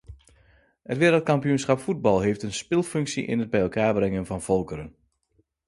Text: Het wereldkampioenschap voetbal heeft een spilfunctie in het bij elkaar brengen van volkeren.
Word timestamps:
Het 0.83 0.97
wereldkampioenschap 0.97 1.79
voetbal 1.79 2.21
heeft 2.21 2.43
een 2.43 2.53
spilfunctie 2.53 3.25
in 3.25 3.39
het 3.39 3.49
bij 3.49 3.61
elkaar 3.61 3.93
brengen 3.93 4.25
van 4.25 4.41
volkeren. 4.41 4.95